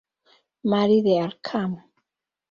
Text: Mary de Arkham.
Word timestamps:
Mary 0.71 1.03
de 1.03 1.13
Arkham. 1.25 1.71